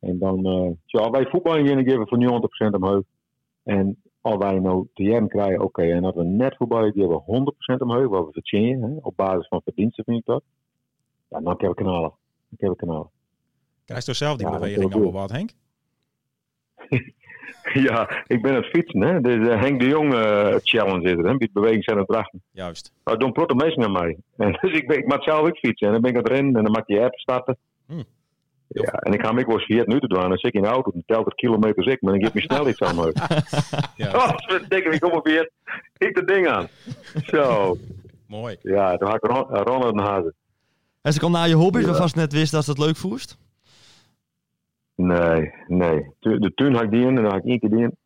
[0.00, 2.18] En dan, uh, zo, wij voetbal in geven voor
[2.68, 3.02] 90% omhoog.
[3.62, 7.52] En als wij nou jaren krijgen, oké, okay, en als we net voetbal geven we
[7.76, 10.42] 100% omhoog, wat we verdienen, op basis van verdiensten vind ik dat.
[11.28, 12.12] Ja, dan we knallen.
[12.48, 13.10] Dan kunnen we knallen.
[13.84, 15.50] Krijg je zelf die ja, beweging allemaal wat, Henk?
[17.88, 19.20] ja, ik ben aan het fietsen, hè.
[19.20, 21.36] Dus uh, Henk de Jong uh, challenge is er, hè.
[21.36, 22.42] Die beweging zijn het brachten.
[22.50, 22.92] Juist.
[23.04, 24.16] Nou, doen protte mensen aan mij.
[24.36, 25.86] En dus ik, ben, ik maak zelf ook fietsen.
[25.86, 27.56] En dan ben ik aan het rennen en dan maak je app starten.
[27.86, 28.02] Hm.
[28.72, 30.20] Ja, en ik ga me ook wel eens 40 minuten doen.
[30.20, 32.40] Dan zit ik in de auto, dan telt het kilometers ik, maar dan geeft me
[32.40, 33.12] snel iets aan me.
[34.02, 34.14] ja.
[34.14, 35.50] Oh, ze denken, ik kom op weer.
[35.98, 36.66] Ik dat ding aan.
[37.24, 37.76] Zo.
[38.26, 38.56] Mooi.
[38.62, 40.32] Ja, dan ga ik ron, Ronald naar huis.
[41.02, 41.94] En ze kan na je hobby, ja.
[41.94, 43.38] vast net wist dat ze het leuk voest?
[44.94, 46.06] Nee, nee.
[46.20, 47.96] De tuin had ik die in en dan had ik één keer die in.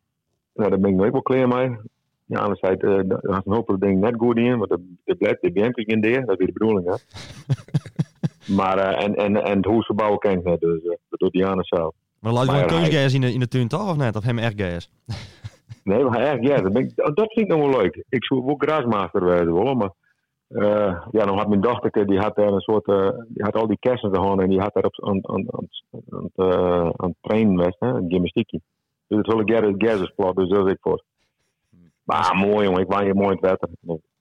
[0.53, 1.77] Nou, daar ben ik nooit wel klaar mee.
[2.25, 4.69] Ja, anderzijds, uh, daar had een hoop dingen net goed in, want
[5.03, 6.95] de blijft de bent in de, dat is de bedoeling, hè.
[8.47, 11.31] maar, uh, en, en, en het huis verbouwen ken ik net, dus uh, dat doet
[11.31, 11.95] Diana zelf.
[12.19, 14.15] Maar laat je wel een kunstgas in de, in de tuin toch, of net?
[14.15, 14.89] Of hem echt gas?
[15.83, 16.61] nee, maar erg gas.
[16.61, 18.03] Dat, ik, dat vind ik nog wel leuk.
[18.09, 19.91] Ik zou wel grasmaster worden willen, maar
[20.49, 23.67] uh, ja, dan had mijn dochter, die had daar een soort, uh, die had al
[23.67, 25.67] die kersen te en die had daar op aan, aan, aan,
[26.35, 28.61] uh, aan het trainen was, hè, een gymnastiekje.
[29.07, 31.03] Dus het hele gases plot, dus dat is ik voor.
[32.03, 33.69] Maar mooi jongen, ik was hier mooi in het wetter.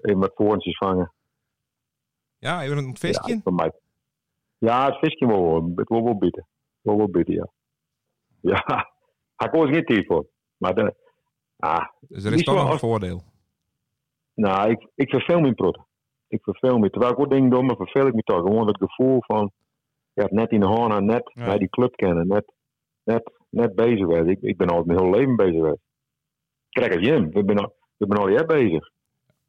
[0.00, 1.12] even wat voortjes vangen.
[2.38, 3.40] Ja, even een Ja, visje.
[3.44, 3.72] voor mij.
[4.58, 6.46] Ja, het visje wil wel, het wil wel bieden.
[6.80, 7.48] Wil wel bieden, ja.
[8.40, 8.90] Ja,
[9.46, 10.26] ik ooit geen tijd voor.
[10.56, 10.94] Maar de,
[11.56, 13.22] ah, Dus er is Niet toch nog een voordeel.
[14.34, 15.86] nou, ik, ik verveel me in protten.
[16.28, 16.90] Ik verveel me.
[16.90, 18.40] Terwijl ik ook dingen doe, maar verveel ik me toch.
[18.42, 19.50] Gewoon het gevoel van,
[20.12, 21.44] ja, net in de hand, net Ja.
[21.44, 22.52] bij die club kennen, net,
[23.02, 24.08] net, net bezig.
[24.08, 25.80] Ik, ik ben al mijn hele leven bezig geweest.
[26.68, 28.88] Kijk als Jim, we zijn al, we zijn al jaar bezig.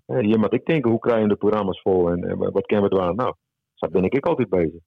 [0.05, 2.95] Jim had ik denken, hoe krijgen we de programma's vol en, en wat kennen we
[2.95, 3.15] het waar?
[3.15, 3.35] Nou,
[3.73, 4.81] zo ben ik, ik altijd bezig.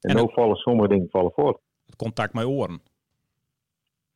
[0.00, 1.60] En, En nu vallen sommige dingen vallen voort.
[1.86, 2.80] Het contact met oren.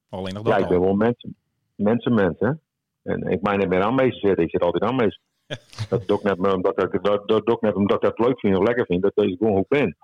[0.09, 1.37] Alleen nog dat Ja, ik ben wel mensen,
[1.75, 2.63] mensen, mensen.
[3.03, 3.13] hè.
[3.13, 4.45] En ik niet meer aanwezig zitten.
[4.45, 5.19] Ik zit altijd aanwezig.
[5.89, 8.57] dat doe ik net omdat ik dat, dat ik net omdat ik dat leuk vind
[8.57, 9.03] of lekker vind.
[9.03, 9.97] Dat is gewoon hoe ik ben.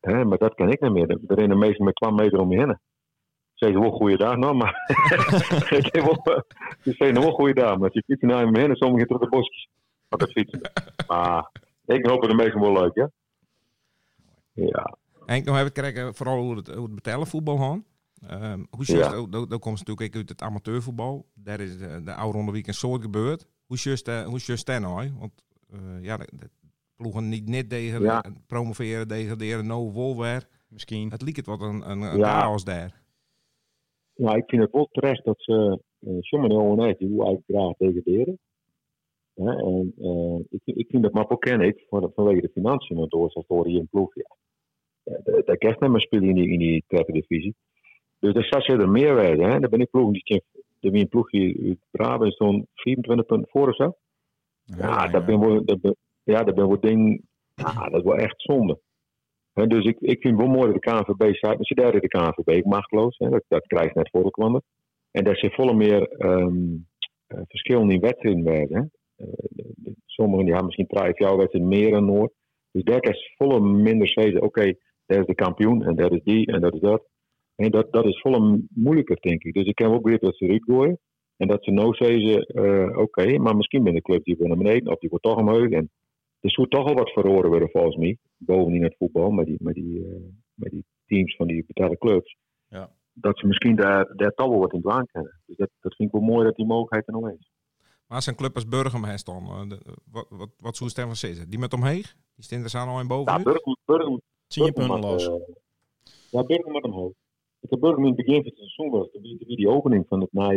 [0.00, 1.10] Hè, maar dat kan ik niet meer.
[1.10, 2.78] Er rennen meestal met 12 meter om je heen.
[3.54, 4.96] Zeggen wel goede dag, nou, maar
[5.70, 5.96] ik
[6.82, 9.28] ze zeggen wel goede dag, maar ze fietsen naar me heen en sommigen terug de
[9.28, 9.68] bosjes.
[10.08, 10.60] Met het fietsen.
[11.06, 11.50] Maar
[11.84, 13.10] ik hoop het de meesten wel leuk, ja.
[14.56, 17.84] Ja, En ik nog even kijken, vooral hoe het, hoe het betalen voetbal gaan.
[18.28, 18.94] Ehm hoe Ja.
[18.94, 19.26] just, ja.
[19.46, 21.26] dat komt natuurlijk ook uit het amateurvoetbal.
[21.34, 23.46] Daar is de, de oude ronde week een soort gebeurd.
[23.66, 25.12] Hoe just, eh, hoe just daar nou?
[25.18, 25.32] Want
[25.70, 26.50] eh, ja, de, de
[26.96, 28.24] ploegen niet net tegen Ja.
[28.46, 30.48] promoveren, degraderen, no wolwer.
[30.68, 31.10] Misschien.
[31.10, 32.40] Het liep het wat een, een, een Ja.
[32.40, 33.02] chaos daar.
[34.14, 37.76] Ja, ik vind het wel terecht dat ze uh, sommige jongens die hoe eigenlijk graag
[37.76, 38.38] degraderen.
[39.34, 42.96] Hè, en eh, ik, ik vind dat maar ook ken ik van, vanwege de financiën,
[42.96, 44.14] want door zoals hier een ploeg.
[44.14, 44.36] Ja.
[45.06, 45.42] Ja, de-
[45.80, 47.54] net maar spelen in die, in die divisie.
[48.18, 49.30] Dus daar zat er meer bij.
[49.30, 49.58] Hè.
[49.60, 50.22] Daar ben ik ploeg die
[50.92, 53.94] ben een ploegje uit Brabant stond 24 punten voor of zo.
[54.64, 57.22] Ja, dat ben wel, dat ben, ja, dat ben wel ding.
[57.54, 58.80] Ja, dat is wel echt zonde.
[59.52, 61.54] Hè, dus ik, ik vind het wel mooi dat de KNVB staat.
[61.54, 63.18] Maar ze derde de KNVB machteloos.
[63.18, 64.62] Hè, dat, dat krijgt net voor kwam.
[65.10, 66.74] En dat ze volle meer ehm
[67.26, 68.76] eh, verschillen in wedstrijden werden.
[68.76, 69.24] Hè.
[69.24, 72.32] Eh, sommigen die hebben misschien of jouw wedstrijden meer dan Noord.
[72.70, 74.42] Dus daar is volle minder zeggen.
[74.42, 74.74] Oké,
[75.06, 77.06] dat is de kampioen en dat is die en dat is dat.
[77.54, 79.54] En dat, dat is volle moeilijker, denk ik.
[79.54, 80.98] Dus ik kan wel begrijpen dat ze gooien.
[81.36, 84.62] En dat ze nou zeggen, eh, oké, maar misschien ben de club die wordt naar
[84.62, 85.70] beneden of die wordt toch omhoog.
[85.70, 85.90] En
[86.40, 88.18] er zou toch al wat verloren worden volgens mij.
[88.36, 90.06] Bovendien het voetbal, met die, met die,
[90.54, 92.36] met die teams van die betaalde clubs.
[92.68, 92.90] Ja.
[93.12, 95.40] Dat ze misschien daar, daar toch wel wat in dwaan kennen.
[95.46, 97.50] Dus dat, dat vind ik wel mooi dat die mogelijkheid er nog is.
[98.06, 99.78] Maar een club als Burgum dan, eh,
[100.10, 101.50] wat, wat, wat zou Stefan zeggen?
[101.50, 102.04] Die met omheen?
[102.34, 103.42] Die staan er staan al in boven Ja?
[103.42, 105.26] Burgum, Burgum, Zie je punten los.
[105.28, 105.34] eh,
[106.28, 107.12] ja, Burgum met omhoog.
[107.60, 109.10] Ik heb Burgum in het begin van het seizoen was.
[109.10, 110.54] toen Die, die, opening van het naar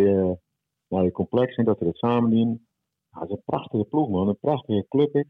[1.04, 2.68] je complex en dat ze het samen doen.
[3.12, 4.28] Ja, het is een prachtige ploeg, man.
[4.28, 5.16] Een prachtige club.
[5.16, 5.28] ik.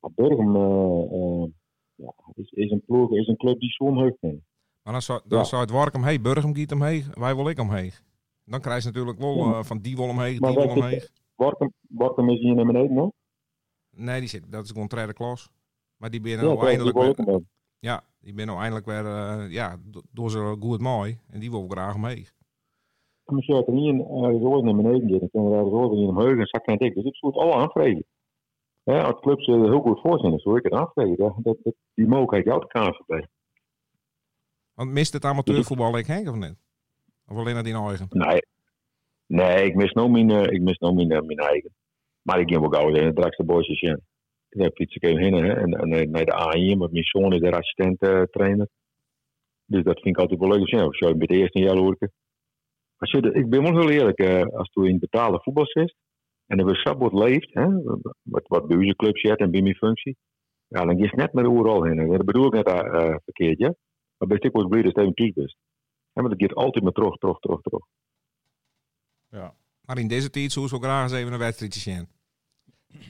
[0.00, 1.48] Maar Burgum eh, eh,
[1.94, 3.84] ja, is, is, een ploeg, is een club die zo
[4.20, 4.42] kan.
[4.82, 5.44] Maar dan zou, dan Ja.
[5.44, 7.92] zou het Wark omheen, Burgum giet omheen, wij wil ik omheen.
[8.44, 9.58] Dan krijg je natuurlijk wel Ja.
[9.58, 11.02] eh, van die wil omheen, die wil omheen.
[11.88, 13.12] Workum is hier naar beneden, no?
[13.96, 15.50] Nee, die zit, dat is gewoon derde klas.
[15.96, 16.96] Maar die ben Ja, nou die eindelijk
[17.80, 21.18] ja, die ben nou eindelijk weer, eh, ja, do- door ze goed mooi.
[21.30, 22.26] En die wil graag omheen.
[23.24, 25.18] Dan moet je er niet in ergens ooit naar beneden gaan.
[25.18, 26.94] Dan kunnen we ooit in omhoog en zak en dik.
[26.94, 28.04] Dus ik zou het al aanvregen.
[28.82, 31.16] Ja, als clubs er heel goed voor zijn, dan zou ik het aanvregen.
[31.16, 33.26] Dat, dat, die mogelijkheid jouw KNVB.
[34.74, 36.54] Want mist het amateurvoetbal ik Henk of niet?
[37.28, 38.06] Of alleen naar die eigen?
[38.10, 38.42] Nee.
[39.26, 41.74] Nee, ik mis nou mijn, eh, ik mis nou mijn, eh, mijn eigen.
[42.22, 44.00] Maar ik ga wel gauw in het dragste boosjes in.
[44.50, 47.40] Ik heb iets keer heen en, en eh, naar de AI, want mijn zoon is
[47.40, 48.68] de assistent eh, trainer.
[49.64, 50.68] Dus dat vind ik altijd wel leuk.
[50.68, 52.12] Ja, of zo bij de eerste jaar werken.
[52.96, 55.94] Als je, ik ben wel heel eerlijk, eh, als je in betaalde voetbal zit
[56.46, 57.82] en er weer wat leeft, hè,
[58.22, 60.16] wat, wat bij onze club zit en bij mijn functie,
[60.66, 61.98] ja, dan je net met de oer al heen.
[61.98, 63.74] En Dat bedoel ik net eh, verkeerd, ja.
[64.16, 65.56] Maar best ik was blij dat je even kiek bent.
[66.12, 67.84] Ja, dat gaat altijd maar terug, terug, terug, terug.
[69.30, 69.54] Ja.
[69.80, 72.08] Maar in deze tijd zou wel graag eens even een wedstrijdje zien.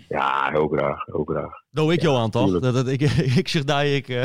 [0.09, 1.53] Ja, heel graag, heel graag.
[1.71, 2.59] Doe ik Johan toch?
[2.61, 3.01] Dat, dat, ik,
[3.43, 4.09] ik zeg daar, ik...
[4.09, 4.23] eh,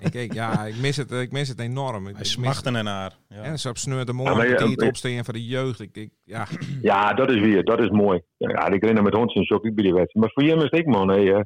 [0.00, 2.06] ik, ik, ja, ik mis het, ik mis het enorm.
[2.08, 3.12] Ik, Hij smachten ernaar.
[3.28, 3.42] Ja.
[3.42, 4.86] en ze op sneur de Ja, morgen ja, die het ja.
[4.88, 5.80] opstaan van de jeugd.
[5.80, 6.46] Ik, ik, ja,
[6.82, 8.22] Ja, dat is weer, dat is mooi.
[8.36, 10.24] Ja, ik ren met hondjes en shock ik bij die wedstrijd.
[10.26, 11.08] Maar voor hem is ik, man.
[11.08, 11.40] Hey, eh,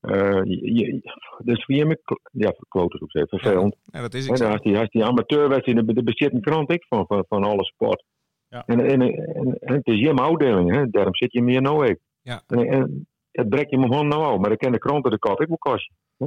[0.00, 1.00] eh, je- je-
[1.44, 3.76] dus voor hem, ik- ja, kloten ook zeggen, vervelend.
[3.84, 4.46] ja, dat is ik zo.
[4.48, 8.04] als die, als die amateurwedstrijd, daar bestaat een krant ik van, van, van alle sport.
[8.48, 8.62] Ja.
[8.66, 10.90] En, en, en, en het is je afdeling, hè?
[10.90, 11.98] daarom zit je meer nou ik.
[12.24, 12.42] Ja.
[12.46, 15.16] En, en het breekt je mijn hand nou al, maar dan ken de kranten de
[15.38, 15.94] ik kosten.
[16.18, 16.26] Hè?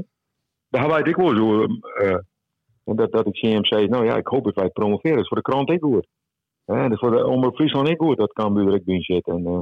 [0.70, 1.64] Daar weet ik wel zo.
[1.64, 2.18] eh,
[2.84, 5.20] en dat, dat ik CM zei, nou ja, ik hoop dat wij het promoveren.
[5.20, 6.08] Is voor de krant ik goed.
[6.66, 9.28] Hè, voor de Omroep Friesland ik goed, dat kan bij ik binnen zit.
[9.28, 9.60] En eh,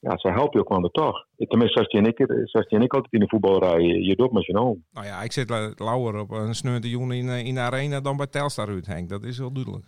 [0.00, 1.24] ja, zij helpen je ook aan de dag.
[1.36, 2.20] Tenminste, als je en ik,
[2.52, 4.84] als je en ik altijd in de voetbalrij, je, je doet met je oom.
[4.92, 8.16] Nou ja, ik zit la- lauwer op een sneurtioen in, eh, in de arena dan
[8.16, 9.08] bij Telstar uit, Henk.
[9.08, 9.86] Dat is wel duidelijk.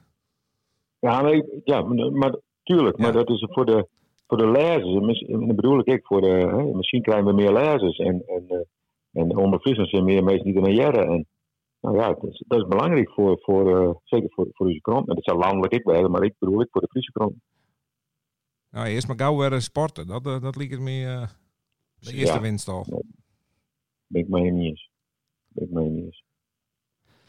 [0.98, 3.88] Ja, nee, ja maar, tuurlijk, maar dat is voor de,
[4.30, 8.22] voor de lezers, dat bedoel ik voor de, hè, misschien krijgen we meer lezers en,
[8.26, 8.60] en, eh,
[9.22, 11.06] en zijn meer mensen die er naar jaren.
[11.06, 11.26] En
[11.80, 15.08] nou ja, dat is, dat is belangrijk voor, voor eh, zeker voor, voor onze krant.
[15.08, 17.34] En dat zou landelijk ik wel, maar ik bedoel ik voor de Friese krant.
[18.70, 20.06] Nou, eerst maar gauw weer sporten.
[20.06, 21.26] Dat, eh, dat liep het me
[21.98, 22.40] de eerste Ja.
[22.40, 23.02] winst al.
[24.06, 24.90] Ben ik mij niet eens.
[25.48, 26.24] Ben ik mij niet eens.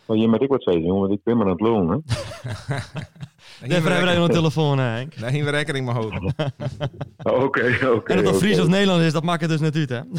[0.05, 1.97] Maar je moet ik wat zeggen, jongen, want ik ben maar aan het hè.
[3.65, 5.19] Even hebben we een telefoon, hè, Henk.
[5.19, 6.33] Daar we rekening mee houden.
[7.23, 8.13] Oh, Oké, oké.
[8.13, 8.33] En dat het oké.
[8.33, 9.99] Fries of Nederlands is, dat maakt het dus net uit, hè?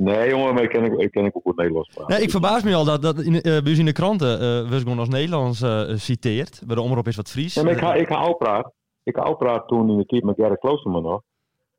[0.00, 2.14] Nee, jongen, maar ik ken, ik ken ik ook goed Nederlands praten.
[2.14, 4.70] Nee, ik verbaas me al dat, dat in, eh, bij ons in de kranten eh
[4.70, 6.62] we gewoon als Nederlands eh, citeert.
[6.66, 7.54] Bij de omroep is wat Fries.
[7.54, 8.72] Ja, maar ik ga, ik ga ook praten.
[9.02, 11.22] Ik ga ook praten toen in de tijd met Gerrit Kloosterman nog.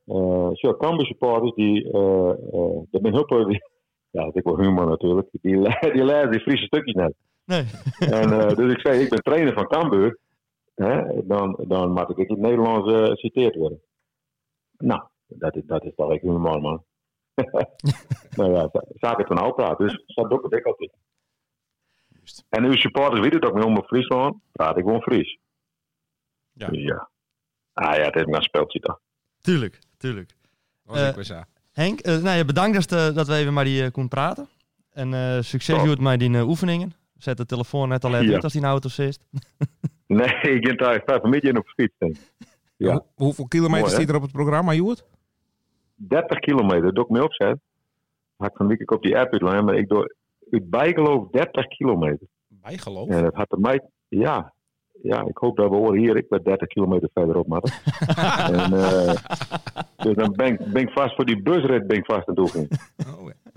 [0.05, 1.83] Eh zo, Cambuur supporters, die,
[2.91, 3.61] dat ben hulp, die,
[4.11, 5.57] ja, dat is wel humor natuurlijk, die,
[5.95, 7.13] die lezen die Friese stukjes net.
[7.45, 7.65] Nee.
[7.99, 10.17] En, eh, dus ik zei, ik ben trainer van Cambuur,
[10.75, 13.81] hè, dan, dan mag ik in het Nederlands eh citeerd worden.
[14.77, 16.83] Nou, dat is, dat is toch echt humor, man.
[18.37, 20.91] nou ja, het van ook praten, dus dat doe ik altijd.
[22.07, 22.45] Juist.
[22.49, 25.39] En uw supporters weten het ook niet om Friesland, praat ik gewoon Fries.
[26.51, 26.67] Ja.
[26.71, 27.09] Ja.
[27.73, 28.99] Ah ja, het is maar een speltje toch.
[29.41, 30.33] Tuurlijk, tuurlijk.
[30.83, 31.33] Dat was
[31.71, 34.47] Henk, eh, nou ja, bedankt dat, eh, dat we even maar die konden praten.
[34.91, 35.83] En eh, succes.
[35.83, 36.93] Joet met die eh, oefeningen.
[37.17, 38.33] Zet de telefoon net al even Ja.
[38.33, 39.19] uit als die in de auto zit.
[40.07, 41.93] Nee, ik ben daar vijf midden op fiets.
[41.97, 42.21] denk ik.
[42.77, 42.91] Ja.
[42.93, 43.99] Hoe- hoeveel kilometer Mooi, hè?
[43.99, 45.03] zit er op het programma, Joert?
[45.95, 47.59] 30 kilometer, dat doe ik me opzet.
[48.37, 50.15] Had ik van week op die app uitleggen, maar ik doe
[50.51, 52.27] uit bijgeloof 30 kilometer.
[52.47, 53.09] Bijgeloof.
[53.09, 54.53] En dat had er mij, ja,
[55.03, 57.61] ja, ik hoop dat we horen hier, ik ben 30 kilometer verderop, maar.
[58.51, 59.15] en, eh,
[59.97, 62.55] dus dan ben ik, ben ik vast voor die busrit ben ik vast aan het.
[62.55, 63.51] Oh, ja.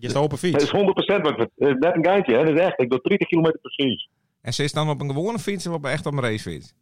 [0.00, 0.64] Je staat op een Het fiets.
[0.64, 0.70] is
[1.18, 1.46] 100% wat is
[1.78, 2.44] net een geintje, hè?
[2.44, 4.08] Dat is echt, ik doe 30 kilometer precies.
[4.40, 6.74] En ze is dan op een gewone fiets of op echt op een racefiets?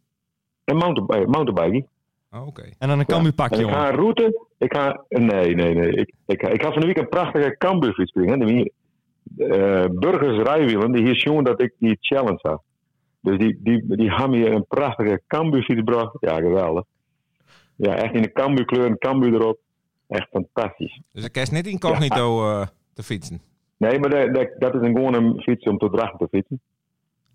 [0.63, 1.87] En mountainbike, mountainbiking.
[2.31, 2.63] Oh, Oké.
[2.79, 3.89] En dan een Cambuur pakje, En ik ga jongen.
[3.93, 4.45] een route.
[4.57, 5.03] Ik ga.
[5.09, 5.91] Nee, nee, nee.
[5.91, 8.39] Ik, ik, ik ga van de week een prachtige Cambuurfiets krijgen.
[8.39, 8.45] hè.
[8.45, 8.73] Die,
[9.37, 10.91] eh, burgers rijwielen.
[10.91, 12.61] Die hier jongen dat ik die challenge had.
[13.23, 16.17] Dus die, die, die hebben hier een prachtige Cambuurfiets gebracht.
[16.19, 16.83] Ja, geweldig.
[17.75, 19.59] Ja, echt in de Cambuurkleur, een Cambuur erop.
[20.07, 21.01] Echt fantastisch.
[21.11, 23.41] Dus ik kerst niet incognito eh, te fietsen.
[23.77, 26.61] Nee, maar dat, dat, dat is een, gewoon een fiets om te dragen te fietsen.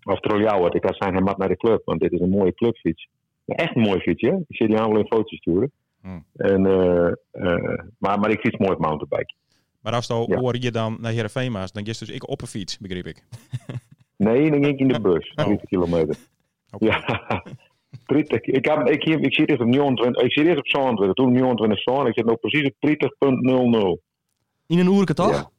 [0.03, 0.75] Of Troljouwert.
[0.75, 3.07] Ik ga zijn hem naar de club, want dit is een mooie clubfiets.
[3.45, 4.35] Ja, echt een mooi fietsje, hè?
[4.35, 5.71] Ik zie die allemaal in foto's sturen.
[6.01, 6.25] Hmm.
[6.35, 9.33] En, eh, eh, maar, maar ik fiets mooi op mountainbike.
[9.81, 10.15] Maar als Ja.
[10.15, 13.23] hoor je dan naar Heerenveen dan is dus ik op een fiets, begreep ik.
[14.19, 15.33] Nee, dan ging ik in de bus.
[15.35, 15.45] Oh.
[15.45, 16.15] 30 kilometer.
[16.77, 17.03] Ja.
[18.05, 18.41] 30.
[18.41, 20.23] Ik, heb, ik, ik zie dit op 29.
[20.23, 21.13] Ik zie dit op 27.
[21.15, 22.07] Toen 29 zo'n.
[22.07, 22.89] Ik zit nog precies op
[23.99, 24.01] 30.00.
[24.67, 25.49] In een oerke, toch?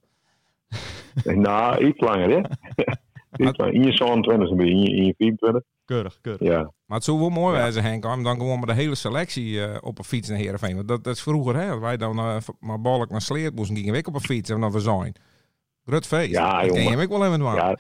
[1.24, 1.32] Ja.
[1.48, 2.38] nou, iets langer, hè?
[3.46, 3.74] iets langer.
[3.74, 5.62] In je 27 ben je, in je, in je 24.
[5.84, 6.48] Keurig, keurig.
[6.48, 6.72] Ja.
[6.86, 7.70] Maar het zou wel mooi Ja.
[7.70, 10.74] zijn, Henk, om dan gewoon met de hele selectie eh, op een fiets naar Heerenveen.
[10.74, 11.78] Want dat, dat is vroeger, hè.
[11.78, 14.60] Wij dan eh, maar balk naar Sleert moesten, gingen we ook op een fiets en
[14.60, 15.14] dan we zijn.
[15.84, 16.30] Grut feest.
[16.30, 16.98] Ja, dat jongen.
[16.98, 17.54] je ook wel even doen.
[17.54, 17.76] Ja.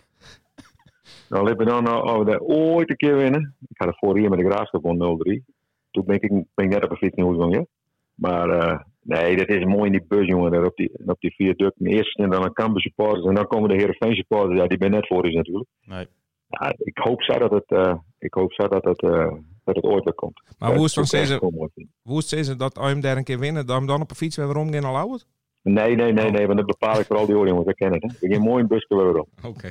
[1.30, 3.56] Nou, we dan oh, dat ooit een keer winnen.
[3.68, 5.42] Ik had het vorig jaar met de Graafschap van 0-3.
[5.90, 7.64] Toen ben ik, ben ik net op een fiets in Hoesgang, ja.
[8.14, 10.50] Maar eh, nee, dat is mooi in die bus, jongen.
[10.50, 11.74] Daar op die, op die viaduct.
[11.78, 13.26] Eerst en dan een Cambuur supporters.
[13.26, 14.58] En dan komen de Heerenveen supporters.
[14.58, 15.68] Ja, die ben net voor is natuurlijk.
[15.80, 16.06] Nee.
[16.46, 19.32] Ja, ik hoop zo dat het, eh, ik hoop zo dat het, eh,
[19.64, 20.42] dat het ooit weer komt.
[20.58, 21.94] Maar hoe is het van mooi vinden.
[22.02, 24.16] hoe is het ze dat als daar een keer winnen, dat hem dan op een
[24.16, 25.26] fiets weer rondgaan naar Lauwert?
[25.62, 26.46] Nee, nee, nee, nee.
[26.46, 27.66] Want dat bepaal ik voor al die jongens.
[27.66, 28.10] Dat kennen het.
[28.10, 28.26] hè.
[28.26, 29.28] Ik heb een mooi buskleur op.
[29.44, 29.70] Oké.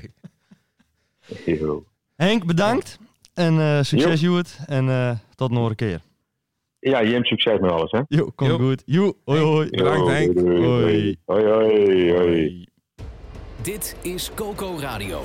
[1.45, 1.83] Yo.
[2.15, 2.99] Henk, bedankt.
[3.33, 4.59] En eh, succes, Joet.
[4.67, 6.01] En eh, tot nog een keer.
[6.79, 8.01] Ja, je hebt succes met alles, hè?
[8.07, 8.83] Jo, kom goed.
[8.85, 9.69] Jo, hoi, hoi.
[9.69, 10.35] Bedankt, Yo, Henk.
[10.37, 11.43] doei, doei, Hoi.
[11.43, 12.67] Hoi, hoi.
[13.61, 15.21] Dit is Coco Radio.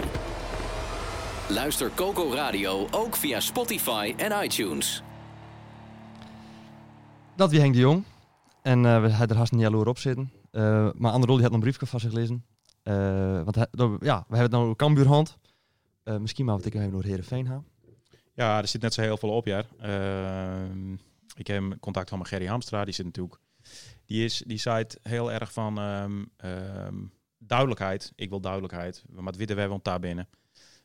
[1.48, 5.02] Luister Coco Radio ook via Spotify en iTunes.
[7.36, 8.04] Dat wie Henk de Jong.
[8.62, 10.32] En eh we hadden er haast niet jaloer op zitten.
[10.50, 12.44] Eh, maar Anderol die had nog een briefje van zich gelezen.
[12.82, 12.94] Eh,
[13.42, 15.36] want hij, dat- ja, we hebben het nou over Cambuurhand.
[16.04, 17.66] Eh misschien maar wat ik even door Heerenveen gaan.
[18.34, 19.64] Ja, er zit net zo heel veel op, ja.
[19.78, 20.92] Ehm,
[21.34, 23.40] ik heb contact gehad met Gerry Hamstra, die zit natuurlijk...
[24.06, 27.04] Die, is, die zei het heel erg van ehm, ehm,
[27.38, 28.12] duidelijkheid.
[28.14, 29.04] Ik wil duidelijkheid.
[29.10, 30.28] Maar het witte we want daar binnen.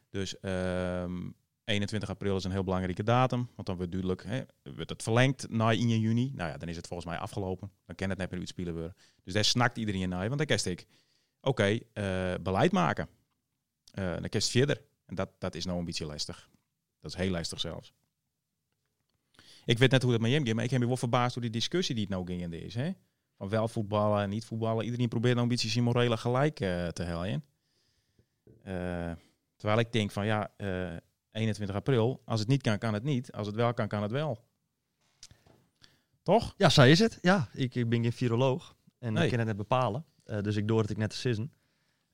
[0.10, 1.29] Dus ehm,
[1.63, 3.49] 21 april is een heel belangrijke datum.
[3.55, 4.41] Want dan wordt duidelijk, hè,
[4.75, 6.32] wordt het verlengd naar 1 juni.
[6.36, 7.71] Nou ja, dan is het volgens mij afgelopen.
[7.86, 8.95] Dan kan het net meer uitspelen.
[9.23, 10.25] Dus daar snakt iedereen naar.
[10.27, 10.88] Want dan kerst ik,
[11.41, 13.10] oké, eh, beleid maken.
[13.91, 14.82] Eh dan kerst verder.
[15.10, 16.50] En dat, dat is nou een beetje lastig.
[17.00, 17.93] Dat is heel lastig zelfs.
[19.65, 21.43] Ik weet net hoe dat met hem ging, maar ik heb me wel verbaasd door
[21.43, 22.76] die discussie die het nou gaande is.
[22.76, 22.91] Hè?
[23.38, 24.86] Van wel voetballen en niet voetballen.
[24.86, 27.43] Iedereen probeert nou een beetje zijn morele gelijk eh, te helpen.
[28.63, 29.12] Eh,
[29.56, 30.95] terwijl ik denk van ja, eh,
[31.32, 33.32] 21 april, als het niet kan, kan het niet.
[33.32, 34.43] Als het wel kan, kan het wel.
[36.24, 36.54] Toch?
[36.58, 37.17] Ja, zo is het.
[37.22, 38.76] Ja, ik, ik ben geen viroloog.
[39.00, 39.24] En Nee.
[39.24, 40.06] ik kan het net bepalen.
[40.24, 41.52] Dus ik door het ik net te sissen.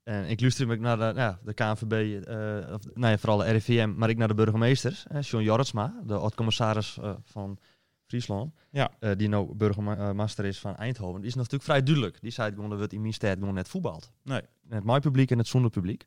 [0.05, 1.91] En ik luister me naar de, ja, de KNVB,
[2.27, 5.05] eh, of, nou ja, vooral de RIVM, maar ik naar de burgemeesters.
[5.07, 7.57] Eh, John Jorritsma, de oud-commissaris eh, van
[8.05, 8.53] Friesland.
[8.69, 8.91] Ja.
[8.99, 11.19] eh, die nou burgemeester is van Eindhoven.
[11.19, 12.21] Die is natuurlijk vrij duidelijk.
[12.21, 14.11] Die zei gewoon dat het in mijn stad gewoon net voetbalt.
[14.23, 14.41] Nee.
[14.69, 16.05] Het mooi publiek en het zonder publiek.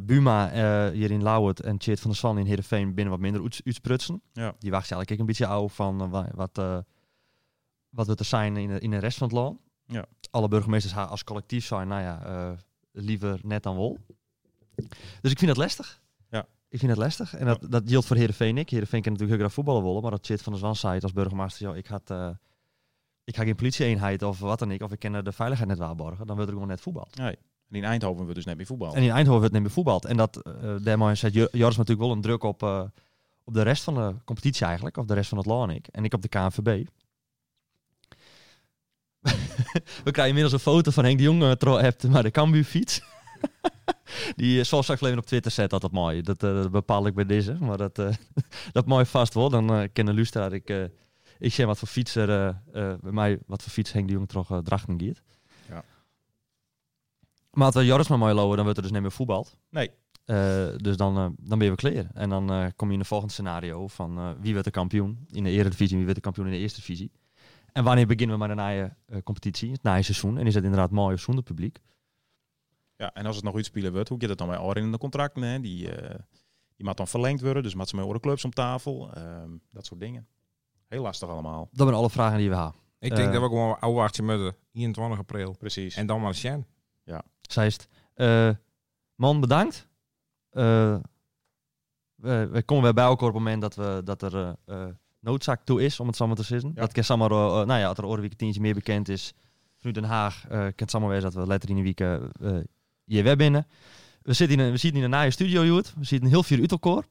[0.00, 0.50] Buma
[0.90, 4.22] hier in Lauwert en Tjeerd van der Swan in Heerenveen binnen wat minder uits- uitsprutsen.
[4.32, 4.54] Ja.
[4.58, 6.84] Die wacht eigenlijk een beetje ouw van wa- wat,
[7.90, 9.58] wat we te zijn in de, in de rest van het land.
[9.86, 10.04] Ja.
[10.30, 12.56] Alle burgemeesters als collectief zijn, nou ja,
[12.94, 13.98] liever net dan wol.
[15.20, 16.00] Dus ik vind dat lastig.
[16.30, 16.46] Ja.
[16.68, 17.34] Ik vind het lastig.
[17.34, 18.70] En dat, dat geldt voor Heerenveen ik.
[18.70, 21.66] Heerenveen kan natuurlijk heel graag voetballen willen, maar dat Tjeerd van zei het als burgemeester,
[21.66, 22.10] joh, ik had...
[22.10, 22.30] eh,
[23.24, 25.78] ik ga geen politieeenheid of wat dan ik, of ik ken eh, de veiligheid net
[25.78, 27.08] waarborgen, dan wil er gewoon net voetbal.
[27.14, 27.36] nee.
[27.68, 28.94] En in Eindhoven wordt dus net meer voetbal.
[28.94, 30.04] En in Eindhoven werd niet meer voetbald.
[30.04, 32.82] En dat, uh, daarmee zet Jo- Joris natuurlijk wel een druk op, eh,
[33.44, 34.96] op de rest van de competitie eigenlijk.
[34.96, 35.86] Of de rest van het land ik.
[35.86, 36.86] En ik op de KNVB.
[40.04, 43.02] We krijgen inmiddels een foto van Henk de Jong tro hebt maar de Cambuur fiets.
[44.36, 46.22] Die uh, zal straks even op Twitter zetten, dat mooi.
[46.22, 47.56] Dat uh, bepaal ik bij deze.
[47.60, 48.08] Maar dat, uh,
[48.72, 49.50] dat mooi vast wel.
[49.50, 50.84] Dan uh, kennen Lustra ik, uh,
[51.38, 55.00] ik zeg wat voor fietser bij mij wat voor fiets Henk de Jong toch drachten
[55.00, 55.22] giet.
[55.68, 55.84] Ja.
[57.50, 59.56] Maar als we Joris maar mooi lopen, dan wordt er dus niet meer voetbald.
[59.70, 59.90] Nee.
[60.76, 62.10] Dus dan, dan ben je weer klaar.
[62.14, 65.50] En dan kom je in het volgende scenario van wie wordt de kampioen in de
[65.50, 67.10] Eredivisie en wie wordt de kampioen in de Eerste Divisie.
[67.74, 70.38] En wanneer beginnen we met een nieuwe uh, competitie, het nieuwe seizoen?
[70.38, 71.80] En is het inderdaad mooi of zonder publiek?
[72.96, 74.98] Ja, en als het nog uitspelen wordt, hoe gaat het dan met Oren in de
[74.98, 75.42] contracten?
[75.42, 75.60] Hè?
[75.60, 76.08] Die, uh,
[76.76, 79.10] die moet dan verlengd worden, dus moet ze met clubs om tafel.
[79.18, 80.26] Uh, dat soort dingen.
[80.88, 81.68] Heel lastig allemaal.
[81.72, 82.74] Dat zijn alle vragen die we hebben.
[82.98, 85.56] Ik denk uh, dat we gewoon afwachten met de 21 april.
[85.56, 85.96] Precies.
[85.96, 86.66] En dan maar Sjen.
[87.02, 87.22] Ja.
[87.40, 87.88] Zij is het.
[88.14, 88.50] Uh,
[89.14, 89.88] man, bedankt.
[90.52, 90.96] Uh,
[92.14, 94.86] we, we, komen weer bij elkaar op het moment dat, we, dat er uh,
[95.24, 96.72] noodzaak toe is om het samen te zitten.
[96.74, 96.80] Ja.
[96.80, 97.28] Dat kan samen,
[97.66, 99.34] nou ja, als er een tientje meer bekend is
[99.76, 101.98] vanuit Den Haag, kan het samen wezen dat we letter in de week
[103.04, 103.66] hier weer binnen.
[104.22, 105.94] We zitten in een, we zitten in een naaie studio, Joet.
[105.96, 107.04] We zitten heel veel uit elkaar.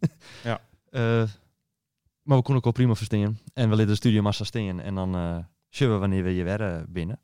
[0.44, 0.60] ja.
[2.22, 3.38] maar we kunnen ook prima verstaan.
[3.54, 4.80] En we laten de studio massa staan.
[4.80, 7.20] En dan uh, zullen we wanneer we hier weer binnen.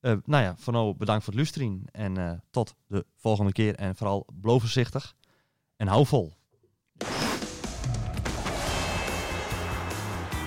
[0.00, 1.82] Uh, nou ja, nu bedankt voor het luisteren.
[1.92, 3.74] En uh, tot de volgende keer.
[3.74, 5.14] En vooral blijf voorzichtig.
[5.76, 6.32] En hou vol.